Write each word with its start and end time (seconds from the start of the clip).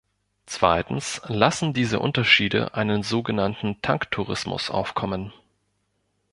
Zweitens 0.47 1.21
lassen 1.27 1.73
diese 1.75 1.99
Unterschiede 1.99 2.73
einen 2.73 3.03
so 3.03 3.21
genannten 3.21 3.83
"Tanktourismus" 3.83 4.71
aufkommen. 4.71 5.31